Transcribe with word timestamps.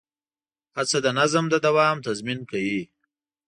هڅه 0.77 0.97
د 1.05 1.07
نظم 1.19 1.45
د 1.49 1.55
دوام 1.65 1.97
تضمین 2.07 2.39
کوي. 2.51 2.81